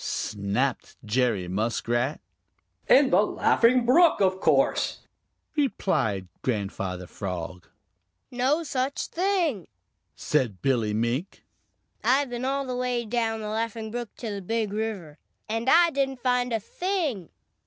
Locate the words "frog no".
7.05-8.63